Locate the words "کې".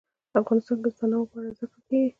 0.83-0.89